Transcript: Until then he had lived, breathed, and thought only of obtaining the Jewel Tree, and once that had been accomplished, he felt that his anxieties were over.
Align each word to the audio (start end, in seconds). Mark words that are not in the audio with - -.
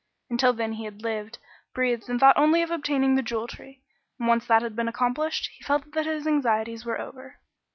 Until 0.31 0.51
then 0.51 0.73
he 0.73 0.85
had 0.85 1.03
lived, 1.03 1.37
breathed, 1.75 2.09
and 2.09 2.19
thought 2.19 2.35
only 2.35 2.63
of 2.63 2.71
obtaining 2.71 3.13
the 3.13 3.21
Jewel 3.21 3.45
Tree, 3.47 3.83
and 4.17 4.27
once 4.27 4.47
that 4.47 4.63
had 4.63 4.75
been 4.75 4.87
accomplished, 4.87 5.51
he 5.55 5.63
felt 5.63 5.91
that 5.91 6.07
his 6.07 6.25
anxieties 6.25 6.83
were 6.83 6.99
over. 6.99 7.35